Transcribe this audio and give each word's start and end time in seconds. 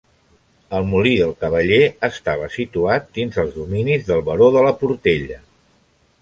El 0.77 0.85
molí 0.93 1.11
del 1.19 1.33
Cavaller 1.43 1.81
estava 2.07 2.47
situat 2.55 3.05
dins 3.19 3.37
els 3.45 3.53
dominis 3.59 4.07
del 4.09 4.25
Baró 4.31 4.49
de 4.57 4.65
la 4.71 4.73
Portella. 4.83 5.39